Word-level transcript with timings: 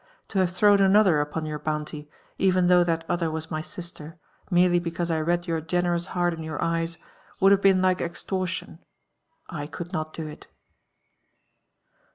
To 0.29 0.39
have 0.39 0.49
thrown 0.49 0.79
another 0.81 1.19
upon 1.19 1.45
your 1.45 1.59
bounty, 1.59 2.09
even 2.39 2.65
though 2.65 2.83
that 2.83 3.05
other 3.07 3.29
was 3.29 3.51
my 3.51 3.61
sister, 3.61 4.17
merely 4.49 4.79
be 4.79 4.89
cause 4.89 5.11
I 5.11 5.19
read 5.21 5.45
your 5.45 5.61
generous 5.61 6.07
heart 6.17 6.33
in 6.33 6.41
your 6.41 6.59
eyes, 6.59 6.97
would 7.39 7.51
have 7.51 7.61
been 7.61 7.83
like 7.83 7.99
oxtorlion,— 7.99 8.79
I 9.61 9.67
could 9.67 9.93
not 9.93 10.11
do 10.13 10.25
it." 10.25 10.47